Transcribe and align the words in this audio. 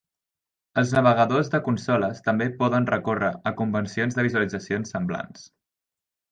Els 0.81 0.93
navegadors 0.95 1.51
de 1.55 1.59
consoles 1.67 2.23
també 2.29 2.49
poden 2.63 2.89
recórrer 2.95 3.31
a 3.51 3.55
convencions 3.63 4.19
de 4.19 4.29
visualitzacions 4.31 4.97
semblants. 4.99 5.49